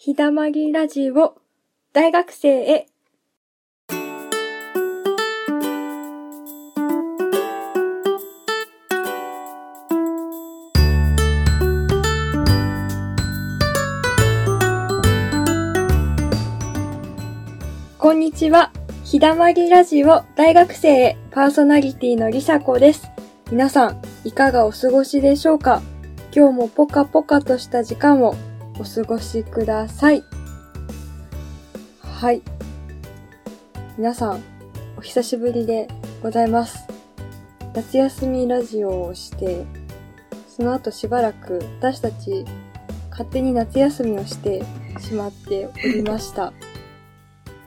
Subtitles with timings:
[0.00, 1.34] ひだまりラジオ
[1.92, 2.86] 大学生へ
[17.98, 18.70] こんにちは。
[19.02, 23.10] ひだまりラジオ大学生へパーソナリティのりさこです。
[23.50, 25.82] 皆さん、いかがお過ごしでしょうか？
[26.32, 28.36] 今日もポカポカとした時間を
[28.80, 30.22] お過ごしください。
[32.02, 32.42] はい。
[33.96, 34.42] 皆さん、
[34.96, 35.88] お久しぶりで
[36.22, 36.86] ございます。
[37.74, 39.64] 夏休みラジオをして、
[40.48, 42.44] その後しばらく私たち
[43.10, 44.62] 勝手に夏休みをして
[45.00, 46.52] しまっておりました。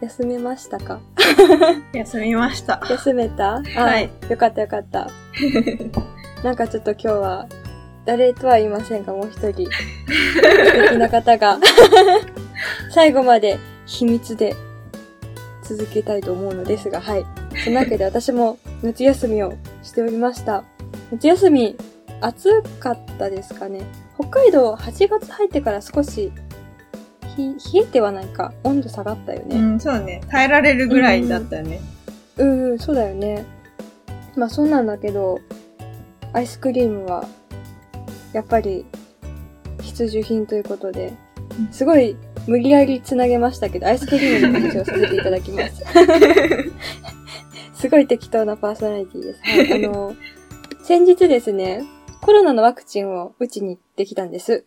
[0.02, 1.00] 休めましたか？
[1.94, 2.82] 休みました。
[2.90, 3.58] 休めた？
[3.58, 4.10] あはい。
[4.30, 5.10] よかったよかった。
[6.44, 7.48] なんかちょっと今日は、
[8.06, 11.60] 誰とは言いませんが、もう一人、 素敵な方が、
[12.94, 14.56] 最後まで秘密で
[15.64, 17.26] 続けたいと思うのですが、はい。
[17.64, 19.54] そのわけで私も夏休みを
[19.84, 20.64] しておりました。
[21.12, 21.76] 夏休み、
[22.22, 23.82] 暑かったですかね。
[24.20, 26.32] 北海道8月入ってから少し、
[27.36, 28.54] ひ、冷えてはないか。
[28.64, 29.56] 温度下がったよね。
[29.56, 30.22] うん、そうね。
[30.30, 31.80] 耐えられるぐらいだったよね。
[32.38, 33.46] うん、うん、そうだよね。
[34.36, 35.40] まあそうなんだけど、
[36.34, 37.26] アイスクリームは、
[38.34, 38.86] やっぱり、
[39.82, 41.14] 必需品ということで
[41.60, 42.16] うん、すごい
[42.48, 45.84] 無理やりつなげましたけど、アイスクリームの話をさせていただきます。
[47.74, 49.42] すごい適当なパーソナリティです。
[49.42, 49.86] はい。
[49.86, 50.16] あの、
[50.84, 51.84] 先日ですね、
[52.22, 54.66] コロナのワクチンを打ちに行ってきたんです。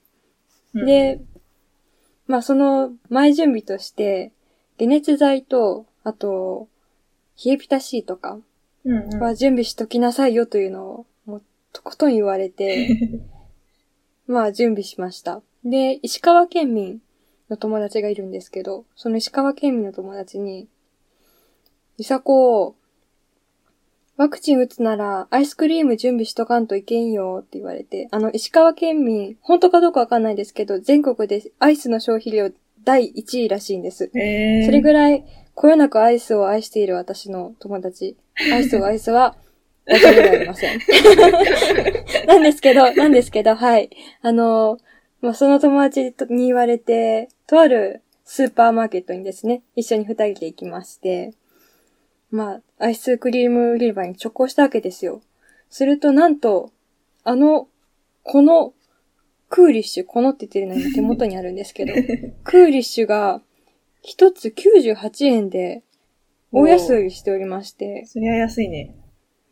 [0.75, 1.20] うん、で、
[2.27, 4.33] まあその前準備として、
[4.79, 6.69] 解熱剤と、あと、
[7.45, 8.39] 冷えピタシーとか
[9.20, 11.42] は準備しときなさいよというのを、もう、
[11.73, 13.20] とことん言われて、
[14.27, 15.42] まあ準備しました。
[15.64, 17.00] で、石川県民
[17.50, 20.69] の友達がいるんですけど、その石川県民の友達に、
[21.98, 22.77] いさこ、
[24.17, 32.51] ワクチン打つならアイスクリーム準備しとかんといけんよって言われて、あの、石川県民、本当かどうかわかんないですけど、全国でアイスの消費量
[32.85, 34.11] 第1位らしいんです。
[34.14, 35.24] えー、それぐらい、
[35.55, 38.17] こよなくアイスを愛している私の友達。
[38.52, 39.36] アイスをアイスは、
[39.86, 40.80] わけではありません。
[42.27, 43.90] なんですけど、なんですけど、はい。
[44.22, 44.78] あの、
[45.20, 51.33] まあ、その友達に言われて、とあるスーパーマーケットにですね、一緒に二人で行きまして、
[52.30, 55.23] まあ、アイスクリーム売り場に直行したわけですよ。
[55.70, 56.73] すると、なんと、
[57.23, 57.68] あの、
[58.23, 58.73] この、
[59.50, 61.94] クーリッシュ、このって言ってるの今手元にあるんですけど、
[62.42, 63.40] クーリッシュが、
[64.02, 65.83] 一つ98円で、
[66.52, 68.94] 大安売りしておりまして、そりゃ安いね。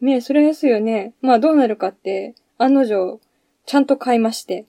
[0.02, 1.14] ね、それ安いよね。
[1.22, 3.20] まあどうなるかって、案の定、
[3.66, 4.66] ちゃんと買いまして。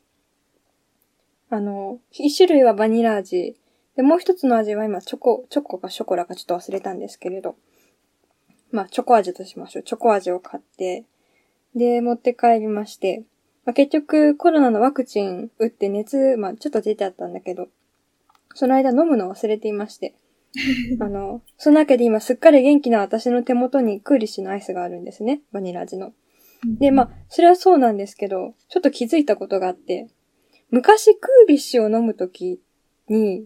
[1.49, 3.55] あの、一種類はバニラ味。
[3.95, 7.55] で、もう一つの味は今、チョコ、チョコかショコラかちょっと忘れたんですけれど。
[8.71, 9.83] まあ、チョコ味としましょう。
[9.83, 11.03] チョコ味を買って、
[11.75, 13.23] で、持って帰りまして。
[13.65, 17.69] まあ、結局、コロナのワクチン打って熱、まあ、ちょっと出てあったんだけど、
[18.53, 20.13] その間飲むの忘れていまして。
[20.99, 25.41] あの、そのわけで今すっかり元気な私の手元にクーリッシュのアイスがあるんですね。
[25.51, 26.13] バニラ味の。
[26.79, 30.07] で、まあ、それはそうなんですけど、ちょっと気づいたことがあって、
[30.69, 32.59] 昔クーリッシュを飲むとき
[33.09, 33.45] に、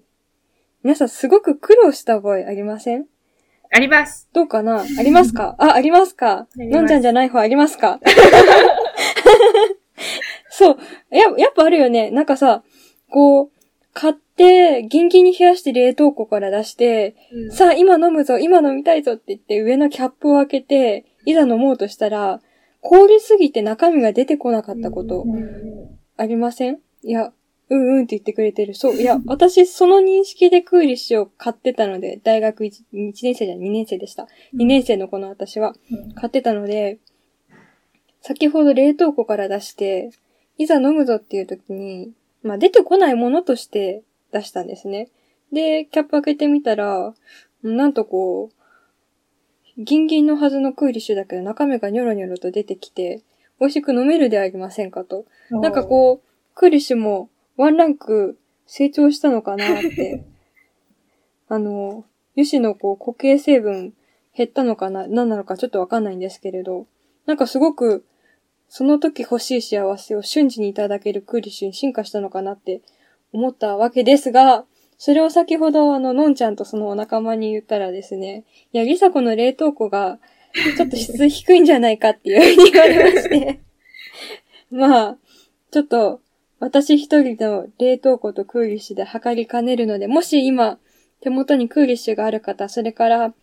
[0.84, 3.06] 皆さんすごく苦労した覚えありません？
[3.72, 4.30] あります。
[4.34, 4.82] どうかな？
[4.82, 5.56] ありますか？
[5.60, 6.48] あ、ありますか？
[6.78, 8.00] 飲んじゃんじゃない方ありますか？
[10.50, 10.78] そう。
[11.12, 12.12] や、やっぱあるよね。
[12.12, 12.64] なんかさ、
[13.10, 13.52] こう、
[13.94, 22.42] 買って、ギンギンに冷やして冷凍庫から出して、うんさあ、今飲むぞ、今飲みたいぞって言って、上のキャップを開けて、いざ飲もうとしたら、
[22.82, 26.80] 凍りすぎて中身が出てこなかったことうんうんありません？
[27.04, 27.34] いや、
[27.70, 28.74] うんうんって言ってくれてる。
[28.76, 28.96] そう。
[28.96, 34.28] いや、 私、その認識でクーリッシュを買ってたので、大学 1, 1年生じゃ2年生でした。
[34.56, 37.00] 2年生のこの私はうん買ってたので、
[38.22, 40.12] 先ほど冷凍庫から出して、
[40.58, 42.12] いざ飲むぞっていう時に、
[42.44, 45.10] まあ出てこないものとして出したんですね。
[45.52, 47.14] で、キャップ開けてみたら、
[47.64, 53.24] なんとこう、ギンギンのはずのクーリッシュだけど中身がニョロニョロと出てきて、
[53.60, 55.26] 美味しく飲めるではありませんかと。
[55.50, 60.24] なんかこう、クーリッシュもワンランク成長したのかなって。
[61.50, 63.94] あの、油脂のこう固形成分
[64.36, 66.86] 減ったのかな何なのかちょっとわかんないんですけれど、
[67.26, 68.06] なんかすごく、
[68.70, 72.82] その時欲しい幸せを瞬時にいただけるクーリッシュに進化したのかなって
[73.34, 74.66] 思ったわけですが、
[74.98, 80.20] それを先ほどあの、のんちゃんとそのお仲間に言ったらですね、いや、りさこの冷凍庫が、
[80.76, 83.60] ちょっと質低いんじゃないかっていうふうに言われまして、
[84.72, 85.18] まあ、
[85.72, 86.22] ちょっと、
[86.60, 90.80] 私一人の冷凍庫とクーリッシュで測りかねるので、もし今、
[91.22, 93.34] 手元にクーリッシュがある方、それから、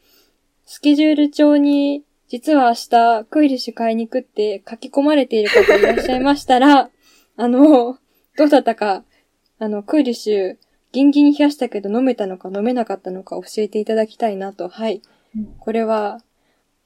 [0.66, 6.90] スケジュール帳に、実は明日、クーリッシュ買いに行くって書き込まれている方いらっしゃいましたら、
[7.36, 7.98] あの、
[8.36, 9.04] どうだったか、
[9.58, 10.56] あの、クーリッシュ、
[10.92, 14.68] ギンギンに冷やしたけど飲めたのか飲めなかったのか教えていただきたいなと。
[14.68, 15.02] はい。
[15.36, 16.20] うんこれは、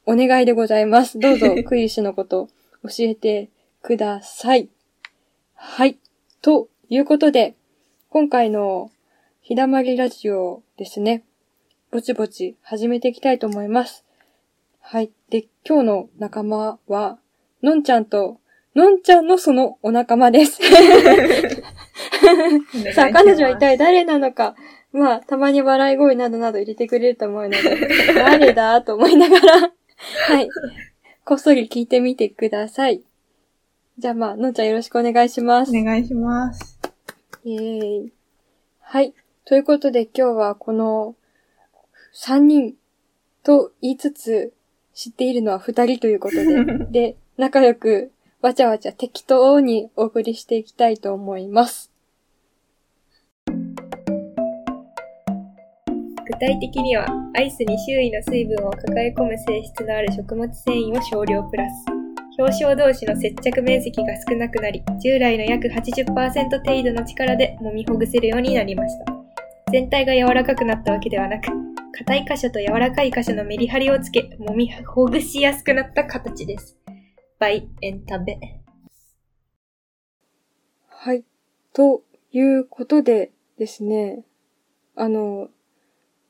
[0.07, 1.19] お願いでございます。
[1.19, 2.49] どうぞ、 クイリッシュのこと、
[2.83, 3.51] 教えて
[3.83, 4.71] ください。
[5.55, 5.99] はい。
[6.41, 7.55] ということで、
[8.09, 8.91] 今回の、
[9.43, 11.25] ひだまりラジオですね。
[11.91, 14.05] ぼちぼち始めていきたいと思います。
[14.81, 15.11] はい。
[15.29, 17.19] で、今日の仲間は、
[17.63, 18.41] のんちゃんと、
[18.75, 20.61] のんちゃんのそのお仲間です。
[22.95, 24.55] さあ、彼女は一体誰なのか。
[24.93, 27.59] まあ、たまに笑い声などなど入れてくれると思うので、
[28.15, 30.49] 誰だと思いながら、はい。
[31.25, 33.03] こっそり聞いてみてください。
[33.99, 35.77] じゃあまあ、のんちゃんよろしくお願いします。
[35.77, 36.79] お願いします。
[37.45, 38.13] イエーイ。
[38.81, 39.13] はい。
[39.45, 41.17] ということで今日はこの
[42.15, 42.75] 3人
[43.43, 44.53] と言いつつ
[44.95, 48.11] 知っているのは2人ということで、 で、仲良く
[48.41, 51.91] わちゃわちゃ適当にお送りしていきたいと思います。
[56.31, 61.87] 具体的には、アイスに周囲の水分を抱え込む性質のある食物繊維を少量プラス。
[62.39, 69.13] 表層同士の接着面積が少なくなり、従来の約80%程度の力で揉みほぐせるようになりました。
[69.73, 71.49] 全体が柔らかくなったわけではなく、
[71.93, 76.77] 硬い箇所と柔らかい箇所のメリハリをつけ、揉みほぐしやすくなった形です。
[77.39, 78.39] バイエンタベ。
[80.91, 81.25] はい。
[81.73, 82.03] と
[82.33, 84.25] いうことでですね、
[84.95, 85.49] あの、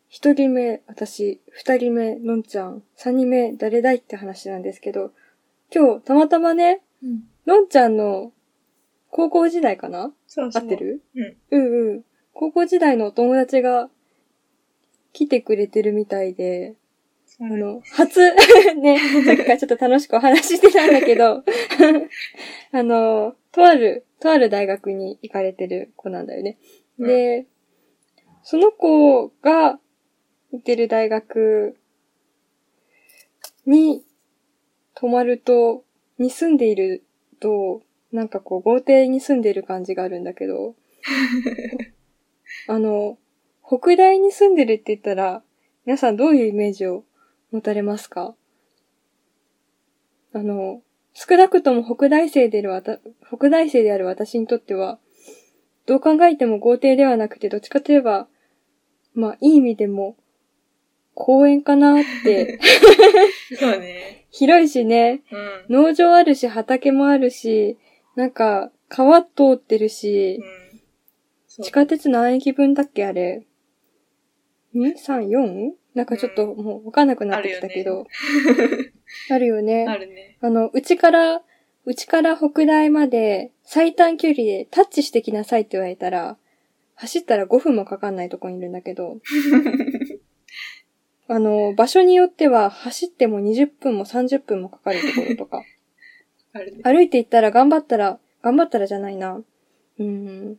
[0.09, 5.13] 一人目、私、二人目、のんちゃん、三人目、誰だいって話なんですけど、
[5.75, 7.23] 今日、たまたまね、うん。
[7.47, 8.33] のんちゃんの
[9.11, 10.13] 高校時代かな？
[10.27, 10.51] そう。
[10.53, 11.03] 合ってる？
[11.15, 11.37] うん。
[11.51, 12.03] うんうん。
[12.33, 13.91] 高校時代のお友達が
[15.13, 16.75] 来てくれてるみたいで、
[17.41, 18.21] ああの、初、
[18.81, 21.45] ね、さっきからちょっと楽しくお話ししてたんだけど、
[22.73, 26.59] あの、とある、とある大学に行かれてる子なんだよね。
[26.99, 27.47] で、
[28.43, 29.79] その子が
[30.53, 31.77] 行ってる大学
[33.67, 34.05] に
[34.95, 35.85] 泊まると、
[36.19, 37.05] に住んでいる
[37.41, 40.75] と、なんかこう豪邸に住んでいる感じがあるんだけど、
[42.67, 43.19] あの、
[43.65, 45.43] 北大に住んでるって言ったら、
[45.85, 47.05] 皆さんどういうイメージを
[47.51, 48.35] 持たれますか？
[50.33, 54.99] あの、少なくとも北大生であるわた、北大生である私にとっては、
[55.87, 58.29] どう考えても豪邸ではなくて、どっちかといえば、
[59.15, 60.17] まあ、いい意味でも、
[61.21, 62.61] 公園かなって、
[63.59, 64.27] そうね。
[64.31, 65.23] 広いしね、
[65.69, 65.83] うん。
[65.83, 67.77] 農場あるし、畑もあるし、
[68.15, 71.65] なんか、川通ってるし、うん。
[71.65, 73.45] 地下鉄何駅分だっけあれ。
[74.77, 75.71] 2、3、4?
[75.95, 78.07] なんかちょっともうわかんなくなってきたけど。
[79.31, 79.87] あるよね。
[79.89, 80.39] あるね。
[80.41, 81.43] あの、うちから、
[81.85, 86.37] うちから北大まで最短距離でタッチしてきなさいって言われたら、
[86.95, 89.19] 走ったら5分もかかんないとこにいるんだけど、
[91.29, 95.63] あの、場所によっては走っても20分も30分もかかるところとか、
[96.55, 96.83] あるね。
[96.83, 99.43] 歩いて行ったら頑張ったら、頑張ったらじゃないな。
[99.99, 100.59] うん。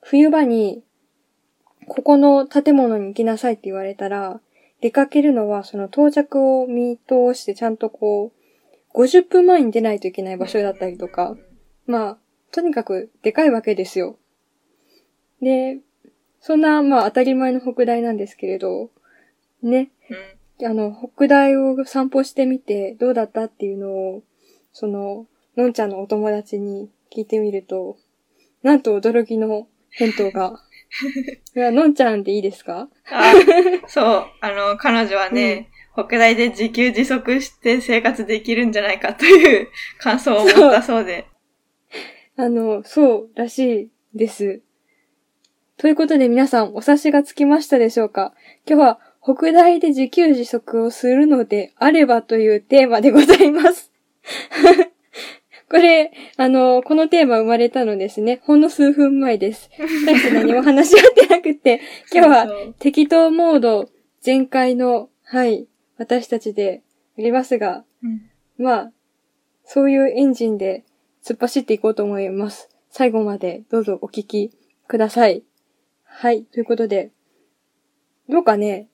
[0.00, 0.84] 冬場に、
[1.88, 4.40] ここの建物に行きなさいって言われたら、
[4.80, 8.32] 出かけるのはその到着を見通してちゃんとこ
[8.94, 11.36] う、50分前に出ないといけない場所だったりとか、
[11.86, 12.18] まあ、
[12.52, 14.18] とにかくでかいわけですよ。
[15.42, 15.80] で、
[16.40, 18.90] そんな、まあ当たり前の北大なんですけれど、
[19.62, 19.90] ね、
[20.60, 20.66] うん。
[20.66, 24.22] あの、北大を散歩してみてどうだったっていうのを、
[24.72, 27.96] その、のんちゃんのお友達に聞いてみると、
[28.62, 30.60] なんと驚きの返答が。
[31.54, 32.88] いや、のんちゃんでいいですか？
[33.10, 33.32] あ、
[33.86, 34.24] そう。
[34.40, 41.26] あの、彼女はね、北大で自給自足して生活できるんじゃないかという感想を持ったそうで。
[42.36, 44.62] あの、そうらしいです。
[45.76, 48.32] ということで皆さんお察しがつきましたでしょうか？
[48.66, 53.92] 今日は北大で自給自足をするのであればというテーマでございます。
[55.70, 58.40] これ、あの、このテーマ生まれたのですね。
[58.44, 59.70] ほんの数分前です。
[60.06, 62.48] 大して何も話し合ってなくて、 今日は
[62.78, 63.90] 適当モード
[64.22, 66.82] 全開の、はい、私たちで
[67.18, 68.92] ありますが、うんまあ、
[69.64, 70.84] そういうエンジンで
[71.22, 72.70] 突っ走っていこうと思います。
[72.88, 74.50] 最後までどうぞお聞き
[74.86, 75.44] ください。
[76.04, 77.10] はい、ということで、
[78.30, 78.88] どうかね、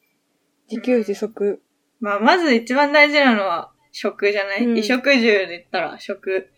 [0.71, 1.63] 自給自足。
[2.01, 6.51] まあ、まず一番大事なのは食じゃない、うん衣食住で言ったら食。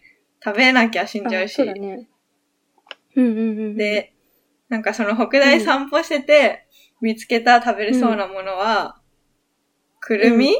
[0.44, 1.54] 食べなきゃ死んじゃうし。
[1.54, 2.08] あそうだね。
[3.16, 4.14] うんうんうん。、で、
[4.68, 6.66] なんかその北大散歩してて、
[7.00, 9.00] 見つけた食べれそうなものは、
[10.00, 10.54] くるみ、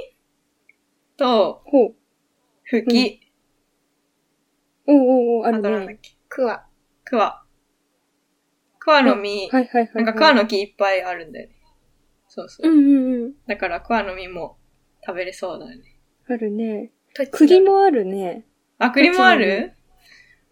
[1.17, 1.63] と。
[2.65, 3.21] ふき、
[4.87, 5.63] おうおうおう、ああるね。
[5.63, 6.67] となんだっけ、クワ。
[7.05, 7.45] くわ。
[8.79, 9.91] くわの実、はいはいはい。
[9.95, 11.56] なんかクワの木いっぱいあるんだよね。
[12.37, 12.71] そうそうう。
[12.71, 13.33] んうんうん。
[13.47, 14.59] だからクワの実も
[15.05, 15.97] 食べれそうだよね。
[16.29, 16.93] あるね。
[17.33, 18.45] 栗もあるね。
[18.79, 19.73] あ、栗もある？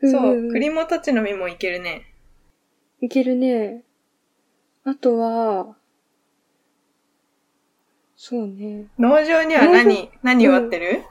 [0.00, 2.06] そう、んんん栗もとちの実もいけるね。
[3.02, 3.84] いけるね。
[4.84, 5.76] あとは、
[8.16, 8.86] そうね。
[8.98, 11.04] 農場には何、何植わってる？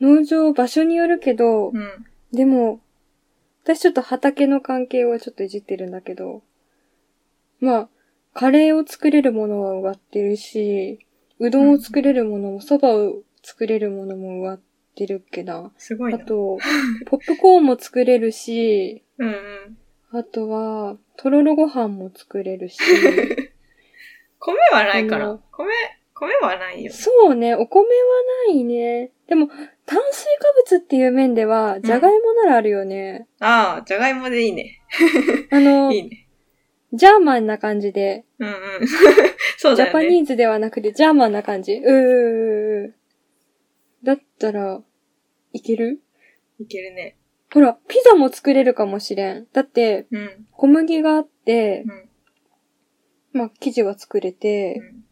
[0.00, 2.06] 農場場所によるけど、うん。
[2.32, 2.80] でも、
[3.62, 6.42] 私ちょっと畑の関係をちょっといじってるんだけど、
[7.60, 7.88] まあ、
[8.34, 11.06] カレーを作れるものは植わってるし、
[11.38, 14.60] うどんを作れるものも、蕎麦を作れるものも植わっ
[14.94, 15.72] てるっけな。
[15.78, 16.22] すごいな。
[16.22, 16.58] あと、
[17.06, 19.78] ポップコーンも作れるし、うんうん。
[20.12, 22.78] あとは、とろろご飯も作れるし、
[24.38, 25.72] 米はないかあのな米、
[26.14, 26.92] 米はないよ。
[26.92, 27.86] そうね、お米は
[28.48, 29.10] ないね。
[29.28, 29.48] でも、
[29.86, 33.26] 炭水化物っていう面では、じゃがいもならあるよね。
[33.38, 34.80] ああ、じゃがいもでいいね。
[35.50, 36.26] あの い、いね。
[36.92, 38.54] ジャーマンな感じで、うんうん。
[39.58, 39.90] そうジだよね。
[39.90, 41.74] ャパニーズではなくて、ジャーマンな感じ。
[41.74, 42.92] うー
[44.02, 44.82] だったら、
[45.52, 46.00] いける？
[46.58, 47.16] いけるね。
[47.52, 49.46] ほら、ピザも作れるかもしれん。
[49.52, 50.46] だって、うん。
[50.52, 52.08] 小麦があってう、ん。
[53.40, 55.04] まあ、生地は作れて、うん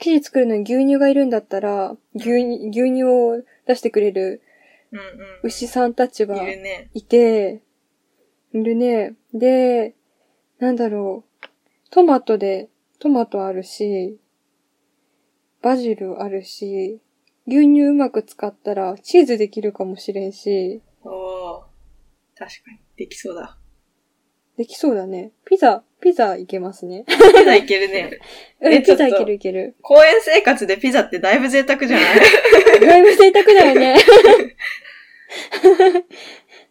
[0.00, 4.40] 生地作るのに牛乳がいるんだったら、牛乳、牛乳を出してくれる。
[5.42, 6.88] 牛さんたちいがるね。
[6.94, 7.62] いて、
[8.52, 9.16] いるね。
[9.34, 9.96] で、
[10.58, 11.46] なんだろう。
[11.90, 14.18] トマトで、トマトあるし、
[15.62, 17.00] バジルあるし、
[17.46, 21.62] 牛乳うまく使ったらチーズできるかもしれんし、おー。
[22.36, 22.78] 確かに。
[22.96, 23.56] できそうだ。
[24.56, 25.30] できそうだね。
[25.46, 27.04] ピザ、ピザいけますね。
[27.06, 28.18] ピザいけるね。
[28.60, 29.76] うん、ピザいけるいける。
[29.82, 32.20] 公園生活でピザってだいぶ贅沢じゃない？
[32.84, 33.96] だいぶ贅沢だよね。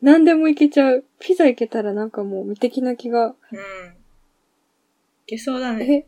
[0.01, 1.05] 何でもいけちゃう。
[1.19, 3.27] ピザいけたらなんかもう無敵な気が。
[3.27, 3.33] うん。
[3.33, 3.35] い
[5.25, 6.07] けそうだね。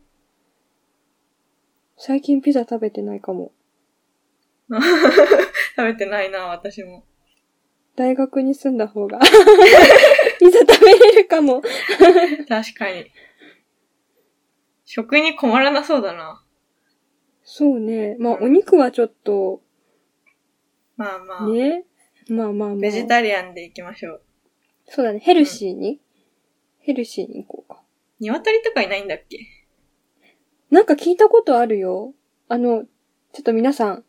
[1.96, 3.52] 最近ピザ食べてないかも。
[4.70, 7.04] 食べてないな、私も。
[7.96, 9.18] 大学に住んだ方が。
[10.38, 11.60] ピザ食べれるかも。
[12.48, 13.10] 確かに。
[14.84, 16.44] 食に困らなそうだな。
[17.42, 18.16] そうね。
[18.18, 19.60] まあ、お肉はちょっと、
[20.96, 21.46] まあまあ。
[21.48, 21.84] ね。
[22.28, 22.76] まあまあまあ。
[22.76, 24.22] ベジタリアンでいきましょう。
[24.86, 25.18] そうだね。
[25.20, 26.00] ヘルシーに、
[26.80, 27.80] ヘルシーに行こうか。
[28.20, 29.38] 鶏とかいないんだっけ？
[30.70, 32.14] なんか聞いたことあるよ。
[32.48, 32.84] あの、
[33.32, 34.04] ちょっと皆さん、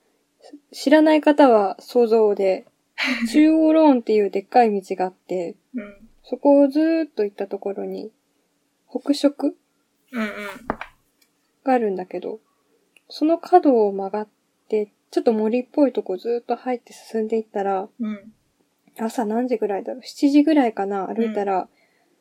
[0.72, 2.66] 知らない方は想像で、
[3.32, 6.10] 中央ローンっていうでっかい道があって、うん。
[6.24, 8.12] そこをずーっと行ったところに、
[8.90, 9.56] 北食？
[10.12, 10.30] うんうん。
[11.64, 12.40] があるんだけど、
[13.10, 14.28] その角を曲がっ
[14.68, 18.34] て、ちょっと森っぽいとこずーっと入って進んでいったら、うん。
[18.98, 21.08] 朝何時ぐらいだろう ?7 時ぐらいかな？
[21.08, 21.68] 歩いたら、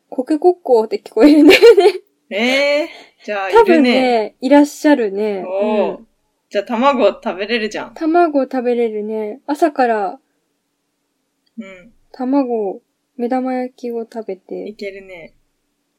[0.09, 2.01] コケコッコーって聞こえるんだよね。
[2.29, 3.91] ええー、じゃあ、い多分るね。
[4.01, 5.43] ね、いらっしゃるね。
[5.45, 6.07] おーうん
[6.49, 7.93] じゃあ、卵食べれるじゃん。
[7.93, 9.39] 卵食べれるね。
[9.47, 10.19] 朝から
[11.57, 11.93] うん。
[12.11, 12.81] 卵、
[13.15, 15.33] 目玉焼きを食べいて、けるね。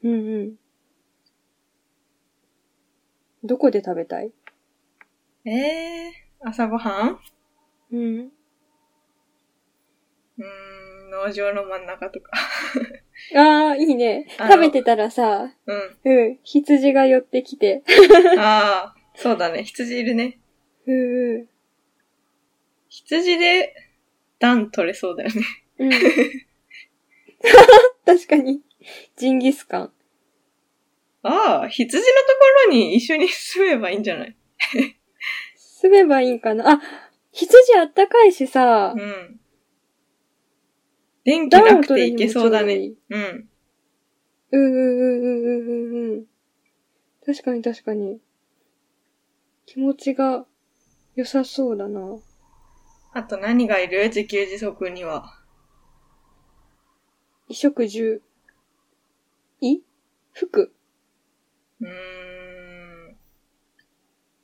[0.05, 0.55] うんうん。
[3.45, 4.31] どこで食べたい？
[5.47, 6.13] ええー、
[6.45, 7.19] 朝ごはん？
[7.93, 8.33] うん。
[10.39, 10.45] うー
[11.07, 12.31] ん、農場の真ん中とか。
[13.37, 14.27] ああ、いいね。
[14.39, 15.97] 食べてたらさ、うん。
[16.05, 17.83] うん、羊が寄ってきて。
[18.39, 19.65] ああ、そうだね。
[19.65, 20.39] 羊いるね。
[20.87, 21.49] うんうん。
[22.89, 23.75] 羊で、
[24.39, 25.43] 段取れそうだよね。
[25.79, 25.91] うん。
[28.05, 28.61] 確かに。
[29.17, 29.93] ジンギスカン。
[31.23, 32.13] ああ、羊のとこ
[32.67, 34.37] ろに一緒に住めばいいんじゃない？
[35.83, 36.75] 住めばいいんかな。
[36.75, 36.81] あ、
[37.33, 39.41] 羊あったかいしさう、ん。
[41.25, 42.77] 電気なくていけそうだね。
[42.77, 42.97] い。
[43.11, 43.49] うん。
[44.53, 45.73] うんうんうんうんうんう
[46.09, 46.27] んうん。
[47.27, 48.21] 確かに確かに。
[49.67, 50.47] 気持ちが
[51.17, 52.01] 良さそうだな。
[53.12, 54.05] あと何がいる？
[54.05, 55.37] 自給自足には。
[57.49, 58.23] 衣食住。
[59.61, 59.81] い
[60.33, 60.73] 服。
[61.81, 61.89] うー
[63.12, 63.17] ん。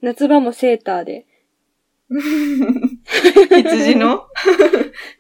[0.01, 1.27] 夏場もセーターで。
[2.11, 4.27] 羊の？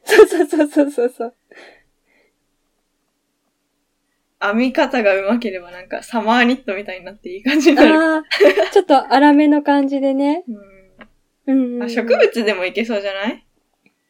[0.04, 1.34] そうそうそうそうそうそう。
[4.40, 7.94] 編み方が上手ければなんかサマーニットみたいになっていい感じになる。
[7.98, 8.22] ああ、
[8.72, 10.44] ちょっと粗めの感じでね。
[11.46, 11.82] うん。
[11.82, 13.44] あ植物でもいけそうじゃない？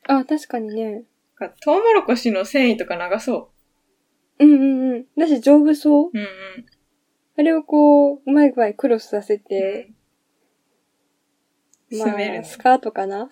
[0.07, 1.05] あ、確かにね。
[1.63, 3.51] トウモロコシの繊維とか長そ
[4.39, 5.05] うんうんうん。
[5.17, 6.11] だし丈夫そう。
[6.13, 6.27] うんうん。
[7.39, 9.91] あれをこう、うまい具合クロスさせて、
[11.91, 13.29] まあ、住めるねスカートかな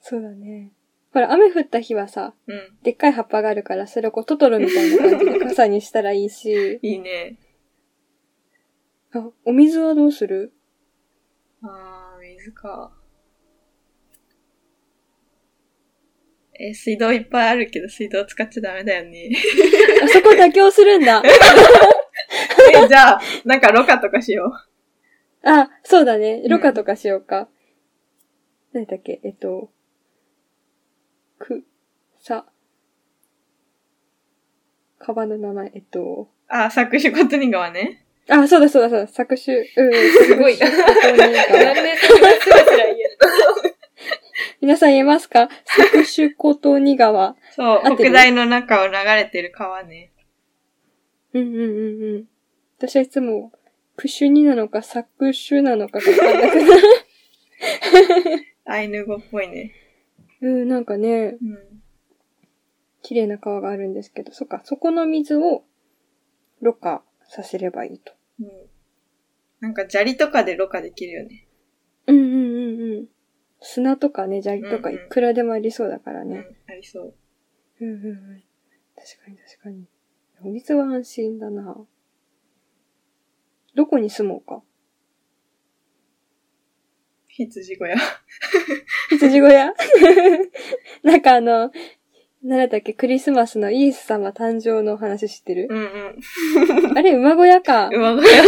[0.00, 0.72] そうだね。
[1.12, 2.76] ほら、雨降った日はさ、うん。
[2.82, 7.36] でっかい葉っぱがあるから、それをこうトトロみたいな感じで 傘にしたらいいし、いいね。
[9.12, 10.52] あ、お水はどうする？
[11.62, 12.92] あー、水か。
[16.54, 19.30] え、水道いっぱいあるけど水道使っちゃダメだよね。
[20.02, 21.22] あそこ妥協するんだ。
[22.72, 24.52] え、じゃあ、なんかろ過とかしよ
[25.44, 26.42] あ、そうだね。
[26.48, 27.48] ろ過とかしようか。
[28.72, 29.20] 何だっけ？
[29.24, 29.70] えっと、
[31.38, 31.64] く、
[32.18, 32.46] さ、
[34.98, 36.28] 川の名前、えっと、う。
[36.48, 38.06] あー、作詞ことに川ね。
[38.28, 40.66] あ、そうだそうだそうだ、作詞、うん、すごいな。
[40.66, 43.18] 作詞なんでそんなスラスラ言える
[44.60, 45.48] 皆さん言えますか？
[45.64, 47.34] 作詞ことに川。
[47.56, 50.12] そう北大の中を流れてる川ね。
[51.32, 52.24] うんうんうんうん。
[52.80, 53.52] 私はいつも、
[53.96, 56.82] クシュニなのか、作詞なのかがわかんなくなる。
[58.64, 59.74] アイヌ語っぽいね。
[60.40, 61.58] うん、なんかね、うん。
[63.02, 65.64] 綺麗な川があるんですけど、そっか、そこの水を、
[66.62, 68.14] ろ過させればいいと。
[68.40, 68.48] うん。
[69.60, 71.46] なんか砂利とかでろ過できるよね。
[72.06, 73.06] うんうんうんうん。
[73.60, 76.36] 砂とかね、砂利とかうんうんいくらでもありそうだからね。
[76.36, 77.14] うん、ありそう。
[77.82, 78.42] うんうんうん。
[78.96, 79.84] 確かに確かに。
[80.42, 81.76] お水は安心だな。
[83.80, 84.62] どこに住もうか？
[87.28, 87.96] 羊小屋。
[89.08, 89.72] 羊小屋？
[91.02, 91.70] なんかあの、
[92.42, 95.66] なんだっけ、クリスマスのイエス様誕生の話知ってる？
[95.70, 95.82] うんう
[96.92, 96.98] ん。
[96.98, 97.88] あれ、馬小屋か。
[97.88, 98.42] 馬小屋。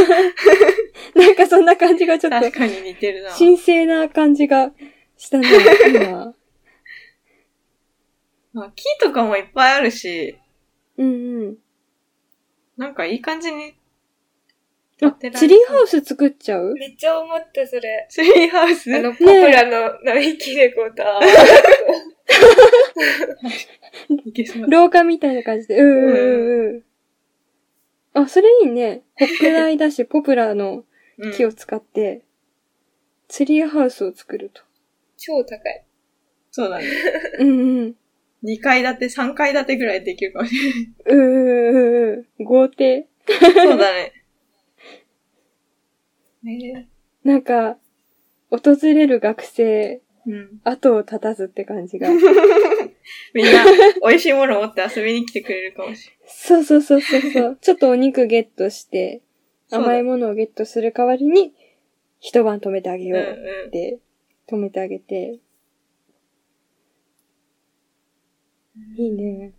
[1.17, 3.31] なんかそんな感じがちょっと確、かに似てるな。
[3.31, 4.71] 神聖な感じが
[5.17, 5.49] したね、
[5.95, 6.35] 今。
[8.53, 10.39] まあ、木とかもいっぱいあるし、
[10.99, 11.11] うんう
[11.53, 11.57] ん。
[12.77, 13.73] なんかいい感じに
[14.99, 15.09] ツ
[15.49, 16.75] リーハウス作っちゃう？
[16.75, 18.07] めっちゃ思った、それ。
[18.09, 18.95] ツリーハウス？
[18.95, 21.19] あの、ポプラの並木でこうた。
[24.69, 25.79] 廊下みたいな感じで。
[25.79, 26.83] うんうんうんうん。
[28.15, 29.03] あ、それいいね。
[29.17, 30.85] 北大だし、 ポプラの
[31.19, 32.23] うん木を使って、
[33.29, 34.63] ツリーハウスを作ると。
[35.17, 35.85] 超高い。
[36.51, 36.85] そうだね。
[37.39, 37.53] うんう
[37.87, 37.95] ん。
[38.45, 40.55] 2階建て、3階建てぐらいできるかもし
[41.07, 42.45] うんうんうんうん。
[42.45, 43.07] 豪邸。
[43.27, 43.53] れない。
[43.53, 44.13] そうだね。
[46.43, 46.89] ね
[47.25, 47.79] なんか、
[48.51, 50.61] 訪れる学生、うん。
[50.63, 52.09] 後を絶たずって感じが。
[53.35, 53.65] みんな、
[54.07, 57.59] 美味しいもの持って遊びに来てくれるかもしれそうそうそうそうそう。
[57.61, 59.23] ちょっとお肉ゲットして、
[59.71, 61.55] 甘いものをゲットする代わりに、
[62.21, 63.27] 一晩止めてあげよない。
[63.31, 63.69] ううんうん。
[63.69, 63.99] って、
[64.49, 65.39] 止めてあげて。
[68.97, 69.53] いいね。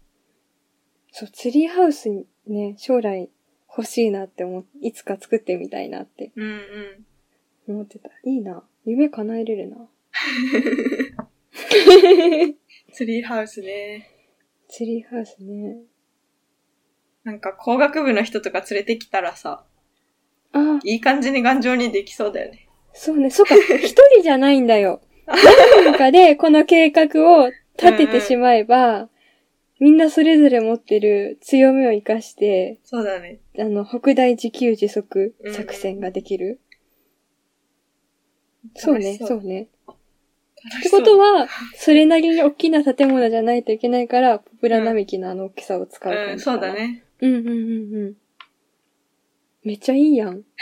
[1.11, 3.29] そう、ツリーハウスにね、将来
[3.75, 7.75] 欲しいなって思っいつか作ってみたいなってうんうん。
[7.75, 8.09] 思ってた。
[8.25, 8.63] いいな。
[8.85, 9.77] 夢叶えれるな。
[12.93, 14.09] ツリーハウスね。
[14.67, 15.77] ツリーハウスね。
[17.23, 19.63] なんか工学部の人とか連れてきたらさ、
[20.51, 22.67] あ、いい感じに頑丈にできそうだよね。
[22.93, 23.29] そうね。
[23.29, 25.01] そうか、 一人じゃないんだよ。
[25.25, 29.09] 何人かでこの計画を立ててしまえば、
[29.83, 33.39] みんなそれぞれ持ってる強みを活かして、そうだね。
[33.59, 36.61] あの、北大自給自足作戦ができる。
[38.75, 39.67] そうね、そうね。
[39.85, 46.73] 楽ってことは、それなりに大きな建物じゃないといけないから、ポプラ並木のあの大きさを使ううん、感じかなそうだ。
[46.73, 47.03] ね。
[47.19, 47.55] うんうんうんう
[48.11, 48.13] ん。
[49.65, 50.43] めっちゃいいやん。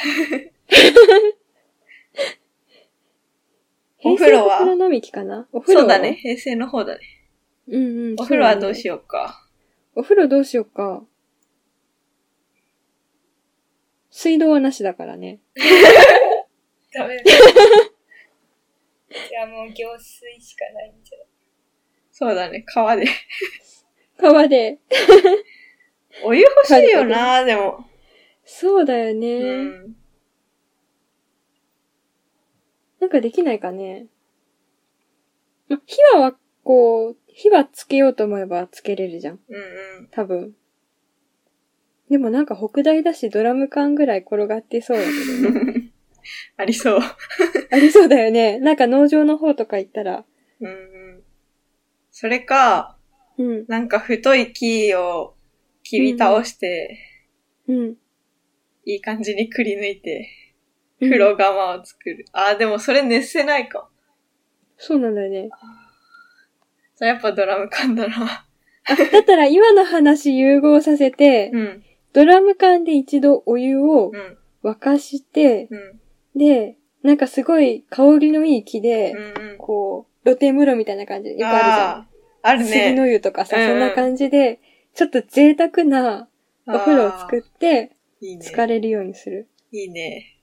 [4.03, 4.57] お風呂は？
[4.57, 5.47] 平成ポプラ並木かな？
[5.51, 5.83] お風呂は？
[5.83, 6.15] そうだね。。
[6.15, 7.01] 平成の方だね。
[7.67, 8.15] うんうん。
[8.19, 9.47] お風呂はどうしよようか。
[9.95, 9.99] う。
[10.01, 11.03] お風呂どうしようか。
[14.09, 15.39] 水道はなしだからね。
[16.93, 17.23] ダメだ。
[17.23, 21.27] じゃあもう行水しかないんじゃない
[22.11, 22.63] そうだね。
[22.67, 23.05] 川で。
[24.17, 24.79] 川で。
[26.23, 27.85] お湯欲しいよな、でも。
[28.43, 29.37] そうだよね。
[29.39, 29.95] うん。
[32.99, 34.07] なんかできないかね。
[35.69, 39.39] ま、火はわ、こう、火はつけようと思えばつけれるじゃん。
[39.47, 40.07] うんうん。
[40.11, 40.53] 多分。
[42.09, 45.91] でもなんか北大だしドラム缶ぐらい転がってそうだけどね。
[46.57, 46.99] ありそう。
[47.71, 48.59] ありそうだよね。
[48.59, 50.25] なんか農場の方とか行ったら。
[50.59, 51.23] うんうん。
[52.11, 52.97] それか、
[53.37, 53.65] うん。
[53.67, 55.35] なんか太い木を
[55.83, 56.99] 切り倒して、
[57.67, 57.97] うん。
[58.85, 60.29] いい感じにくり抜いて、
[60.99, 62.25] うん風呂釜を作る。
[62.31, 63.89] あー、でもそれ熱せないか。
[64.77, 65.49] そうなんだよね。
[67.01, 68.45] それやっぱドラム缶だな。
[68.85, 71.83] あ、だったら今の話融合させて、うん。
[72.13, 74.37] ドラム缶で一度お湯をうん。
[74.63, 75.99] 沸かして、うん。
[76.39, 79.51] で、なんかすごい香りのいい木で、うん。
[79.51, 79.57] うん。
[79.57, 81.77] こう、露天風呂みたいな感じでよくあるじゃん。
[81.79, 83.13] あーある杉のね。
[83.13, 84.59] 湯とかさ、うんうんそんな感じで、
[84.93, 86.27] ちょっと贅沢な
[86.67, 88.45] お風呂を作って、いいね。
[88.45, 89.47] 疲れるようにする。
[89.71, 90.37] いいね。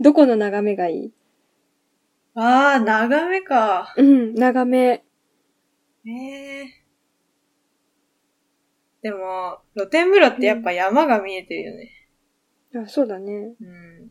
[0.00, 1.12] どこの眺めがいい？
[2.34, 3.94] ああ、眺めか。
[3.96, 5.04] うん、眺め。
[6.06, 6.82] ええ
[9.02, 11.90] でも、露天風呂ってやっぱ山が見えてるよね。
[12.74, 13.54] あ、そうだね。
[13.60, 14.10] うん。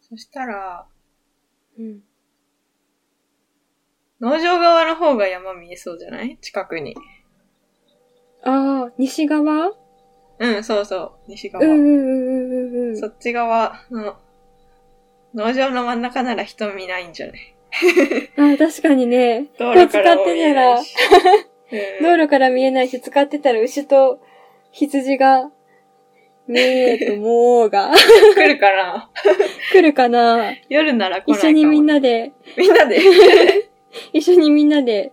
[0.00, 0.86] そしたら、
[1.78, 2.00] うん。
[4.20, 6.38] 農場側の方が山見えそうじゃない？
[6.40, 6.94] 近くに。
[8.44, 9.72] ああ、西側？
[10.38, 11.30] うん、そうそう。
[11.30, 11.64] 西側。
[11.64, 12.96] うんうんうんうんうん。
[12.96, 14.16] そっち側の、
[15.34, 17.53] 農場の真ん中なら人見ないんじゃない？
[18.36, 19.48] あ確かにね。
[19.58, 20.84] 道こう使ってたら、うん
[22.02, 24.20] 道路から見えないし、使ってたら牛と
[24.70, 25.50] 羊が、
[26.46, 27.90] 見えともうが、
[28.34, 29.10] 来るかな
[29.72, 31.38] 来るかな夜なら来ない。
[31.38, 33.00] 一緒にみんなで、みんなで。
[34.12, 35.12] 一緒にみんなで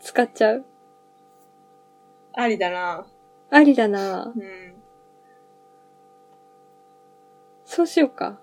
[0.00, 0.64] 使っちゃう。
[2.34, 3.06] ありだな。
[3.50, 4.74] ありだなうん。
[7.64, 8.38] そうしようか。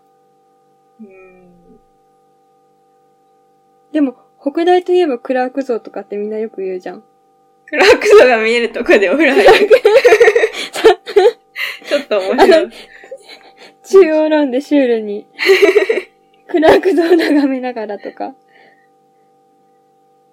[3.92, 7.04] でも、北大といえばクラーク像とかってみんなよく言うじゃん。
[7.66, 9.70] クラーク像が見えるとこでお風呂入る。
[11.88, 12.70] ちょっと面白い。
[13.84, 15.28] 中央論でシュールに、
[16.48, 18.36] クラーク像を眺めながらとか。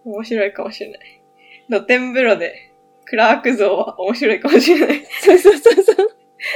[0.04, 1.20] 面白いかもしれない。
[1.68, 2.72] 露天風呂で、
[3.04, 5.06] クラーク像は面白いかもしれない。
[5.20, 5.96] そうそうそうそう。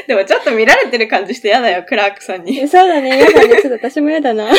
[0.07, 2.59] でもちょっと見られてる感じして嫌だよ、クラークさんに。
[2.59, 3.63] えそうだね、やだね。
[3.63, 4.51] ちょっと私もやだな。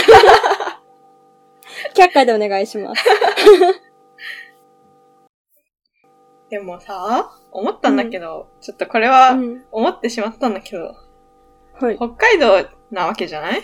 [1.95, 3.03] 却下でお願いします。
[6.49, 9.65] でもさ、思ったんだけど、ちょっとこれうはん。
[9.71, 10.95] 思ってしまったんだけど、
[11.73, 11.97] はい。
[11.97, 13.61] 北海道なわけじゃない、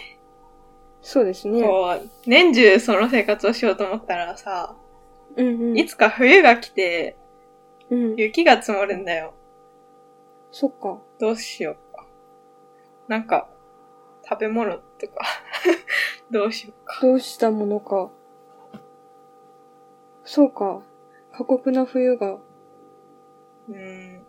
[1.01, 1.61] そうですね。
[1.61, 4.75] こう、年中その生活をしようと思ったらさ、
[5.35, 5.77] うんうん。
[5.77, 7.17] いつか冬が来て、
[7.89, 8.15] うん。
[8.15, 9.33] 雪が積もるんだよ。
[10.51, 11.01] そっか。
[11.19, 12.05] どうしようか。
[13.07, 13.49] なんか、
[14.27, 15.25] 食べ物とか、
[16.31, 16.99] どうしようか。
[17.01, 18.09] どうしたものか。
[20.23, 20.81] そうか。
[21.31, 22.33] 過酷な冬が。
[22.33, 24.23] うーん。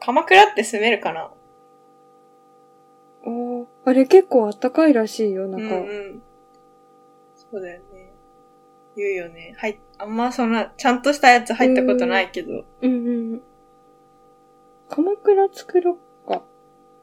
[0.00, 1.32] 鎌倉って住めるかな？
[3.24, 5.76] あーあれ結構あったかいらしいよ、うん中。
[5.76, 6.22] うん。
[7.34, 8.12] そうだよね。
[8.96, 9.54] 言うよね。
[9.56, 9.80] はい。
[9.98, 13.42] あんまそんな、ちゃんとしたやつ入ったことないけど、うんうんうん。
[14.88, 15.96] 鎌倉作ろっ
[16.28, 16.42] か。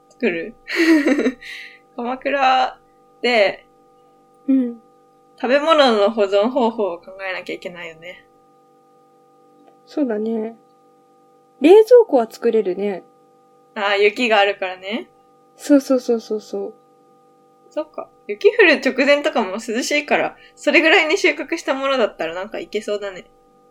[0.09, 0.55] 作る？
[1.95, 2.88] 鎌倉で
[4.47, 4.81] うん。
[5.41, 8.25] 食べ物の保存方法を考えなきゃいけないよね。
[9.85, 10.57] そうだね。
[11.61, 13.03] 冷蔵庫は作れるね。
[13.75, 15.09] ああ、雪があるからね。
[15.55, 16.73] そうそうそうそうそう。
[17.69, 18.09] そっか。
[18.27, 23.25] 雪降る直前とかも涼しいから、それぐらいに収穫したものだったらなんかいけそうだね。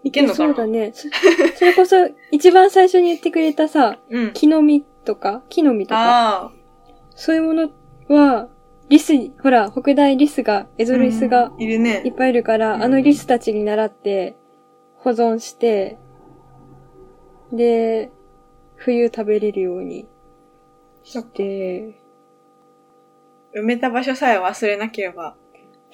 [0.05, 0.55] いけんのかな？
[0.55, 0.93] そうだね。
[0.95, 1.09] そ
[1.57, 1.97] それこそ、
[2.31, 4.33] 一番最初に言ってくれたさ、うん。
[4.33, 6.53] 木の実とか、木の実とか。
[7.15, 7.71] そういうもの
[8.09, 8.49] は、
[8.89, 12.03] リスに、ほら、北大リスが、エゾリスがうんいるいね。
[12.09, 14.37] っぱいいるから、うんあのリスたちに習って、
[14.97, 15.99] 保存して、
[17.53, 18.11] で、
[18.77, 20.07] 冬食べれるように
[21.03, 22.01] して、
[23.55, 25.37] 埋めた場所さえ忘れなければ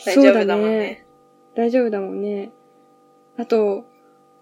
[0.04, 0.78] 大そうだ丈夫だもんね。
[0.78, 1.06] ね。
[1.56, 2.52] 大丈夫だもんね。
[3.38, 3.84] あと、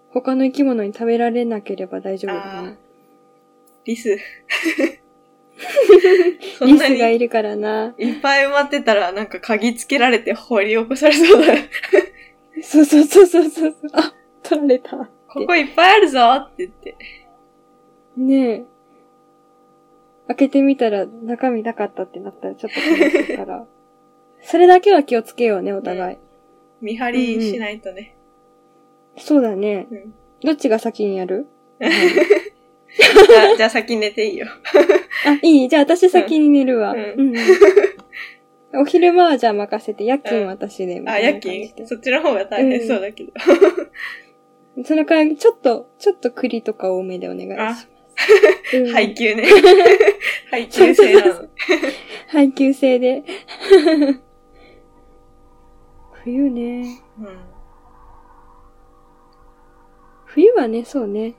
[0.09, 2.77] 他の生き物に食べられなければ大丈夫だね。
[3.85, 4.17] リス。
[6.57, 7.93] そリんなにスがいるからな。
[7.97, 11.53] いっぱい埋まってたらなんか鍵つけられて掘り起こされそうだ。
[12.61, 13.75] そうそうそうそうそう。
[13.93, 14.13] あ、
[14.43, 14.97] 取られた。
[15.27, 16.95] ここいっぱいあるぞって言って。
[18.17, 18.63] ねえ。
[20.27, 23.65] 開けてみたら中身なかったってなったらちょっと悲しいから。
[24.41, 26.17] それだけは気をつけようね、お互い。
[26.81, 28.15] 見張りしないとね。
[29.17, 29.87] そうだね。
[29.91, 30.13] うん
[30.45, 31.47] どっちが先にやる？
[33.57, 34.47] じゃあ先寝ていいよ。
[35.25, 36.93] あ、 いいじゃあ私先に寝るわ。
[36.93, 37.43] ううんん、うん。
[38.81, 41.01] お昼間はじゃあ任せて、夜勤私で。
[41.05, 43.31] あ、夜勤そっちの方が大変そうだけど。
[44.83, 47.87] その代わり、ちょっと、ちょっと栗とか多めでお願いします。
[47.87, 47.93] うん
[48.91, 49.45] 配給ね。
[50.49, 51.49] 配給制なの。
[52.27, 53.23] 配給制で。
[56.23, 57.01] 冬ね。
[57.19, 57.27] うん。
[60.25, 61.35] 冬はね、そうね。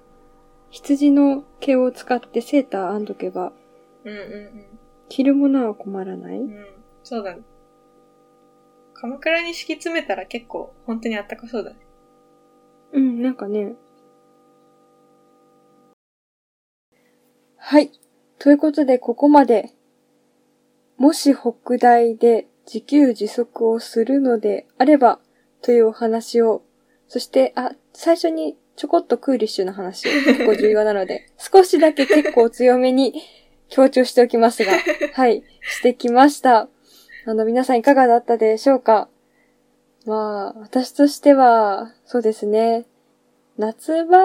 [0.71, 3.53] 羊の毛を使ってセーター編んどけば、
[4.05, 6.39] うんうん着るものは困らない？
[6.39, 6.51] うん。
[6.51, 6.67] うん。
[7.03, 7.43] そうだね。
[8.95, 11.77] 鎌倉に敷き詰めたら結構本当にあったかそうだね。
[12.93, 13.75] うん、なんかね。
[17.57, 17.91] はい。
[18.39, 19.71] ということで、ここまで、
[20.97, 25.19] もし北大で自給自足をするのであれば、
[25.63, 26.63] というお話を、
[27.09, 33.15] そして、あ、最初にちょこっとクーリッシュな話、結構重要なので、 少しだけ結構強めに
[33.69, 34.73] 強調しておきますが、
[35.15, 36.69] はい、してきました。
[37.27, 39.09] あの、皆さんいかがだったでしょうか？
[40.07, 42.85] まあ、私としては、そうですね。
[43.57, 44.19] 夏場、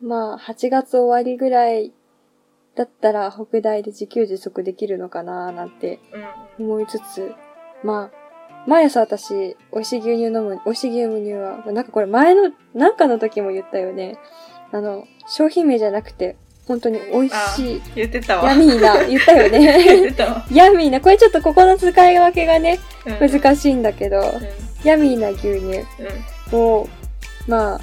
[0.00, 1.92] まあ、8月終わりぐらい
[2.74, 6.00] だったら、北大で自給自足できるのかななんて
[6.58, 6.66] うん。
[6.66, 7.32] 思いつつ、
[7.84, 14.18] まあ、毎朝私、美味しい牛乳飲む、美味しい牛乳は、なんかこれ前の、なんかの時も言ったよね。
[14.72, 16.36] あの、商品名じゃなくて、
[16.70, 18.48] 本当に美味しい、言ってたわ。
[18.48, 20.14] ヤミーな、言ったよ言ね。
[20.54, 24.48] ヤミーな、これちょっとここの使い分けがね、うん難しいんだけど、うん。
[24.84, 25.84] ヤミーな牛乳。
[26.52, 26.56] うん。
[26.56, 26.88] を、
[27.48, 27.80] まあ、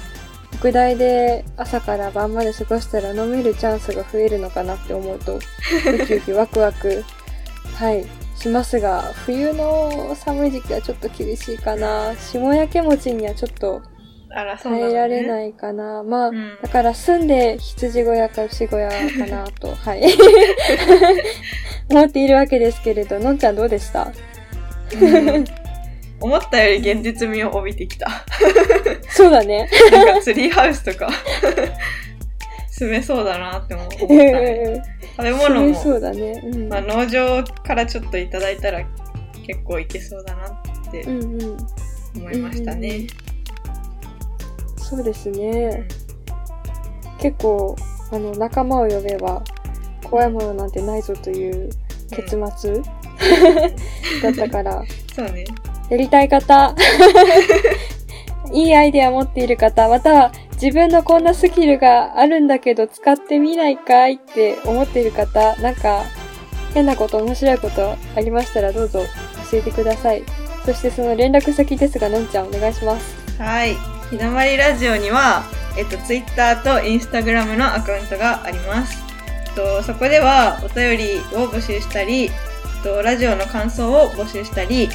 [0.58, 5.40] 北大で朝から晩まで過ごしたら飲めるチャンスが増えるのかなって思うと、 ウ
[6.06, 7.04] キウキワクワク、
[7.74, 12.14] はい、しますが、冬の寒い時期はちょっと厳しいかな。
[12.18, 13.82] 霜焼け餅にはちょっと
[14.30, 14.94] あら、そうなんだ、耐ね。
[14.94, 16.02] えられないかな。
[16.02, 20.02] まあ、うんだから住んで羊小屋か牛小屋かなと、 はい。
[21.90, 24.12] 思っているわけですけれど、のんちゃんどうでした？
[25.00, 25.44] うん
[26.20, 28.24] 思ったより現実味を帯びてきた。
[29.10, 29.68] そうだね。
[29.92, 31.08] なんかツリーハウスとか
[32.70, 34.82] 住めそうだなって思思った、ね。
[35.16, 36.40] 食べ物も、そうだね。
[36.44, 36.68] うん。
[36.68, 38.80] まあ、農場からちょっといただいたら
[39.46, 41.56] 結構いけそうだなってうんうん。
[42.16, 43.06] 思いましたね。
[44.88, 45.86] そうですね。
[47.20, 47.76] 結構、
[48.10, 49.42] あの、仲間を呼べば、
[50.02, 51.68] 怖いものなんてないぞという
[52.10, 52.80] 結末、
[54.22, 54.82] だったから、
[55.14, 55.44] そうね。
[55.90, 56.74] やりたい方、
[58.50, 66.04] いいアイデア持っている方、または自分のこんなスキルがあるんだけど使ってみないかいって思っている方、なんか
[66.72, 69.00] 変なこと、面白いことありましたらどうぞ
[69.50, 70.22] 教えてください。
[70.64, 73.16] そしてその連絡先ですが、のんちゃんお願いします。
[73.38, 73.97] はい。
[74.10, 75.44] ひだまりラジオには、
[75.76, 79.04] えっと、ツイッターとインスタグラムのアカウントがあります。
[79.48, 82.30] えっと、そこではお便りを募集したり、えっ
[82.82, 84.88] と、ラジオの感想を募集したり、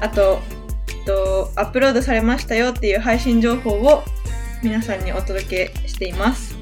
[0.00, 0.40] あと、
[0.88, 4.04] えっと、アップロードされましたよっていう配信情報を
[4.62, 6.56] 皆さんにお届けしています。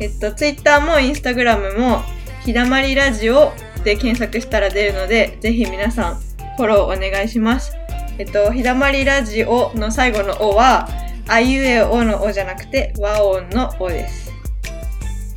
[0.00, 2.02] えっと、ツイッターもインスタグラムも、
[2.44, 3.52] ひだまりラジオ
[3.84, 6.14] で検索したら出るので、ぜひ皆さん
[6.56, 7.74] フォローお願いします。
[8.18, 10.88] えっと、ひだまりラジオの最後のおは、
[11.28, 14.32] あいうえおのおじゃなくて、和音のおです。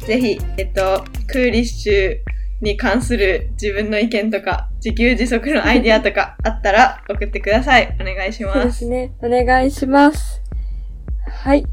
[0.05, 2.17] ぜひ、えっと、クーリッシュ
[2.61, 7.95] に関する自分の意見とか、自給自足のアイディアとか あったら送ってください。
[7.99, 8.79] お願いしそうでます。
[8.79, 9.11] すね。
[9.21, 10.41] お願いします。
[11.27, 11.65] はい。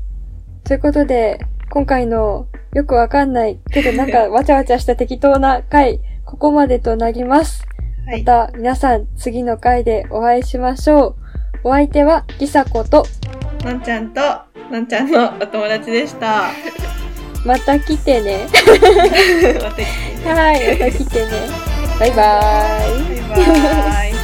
[0.65, 7.67] ということで、今回のよくわかんないけどなんか わちゃわちゃした適当な回、ここまでとなります。
[8.07, 8.23] はい。
[8.23, 11.17] また皆さん次の回でお会いしましょう。
[11.65, 13.05] お相手はりさこと、
[13.63, 14.21] のんちゃんと、
[14.73, 16.51] のんちゃんのお友達でした。
[17.47, 18.47] また来てね。
[19.63, 19.85] また来て
[20.25, 21.31] ねはい、また来てね。
[21.99, 23.23] バイバーイ。
[23.29, 24.22] バイバイ。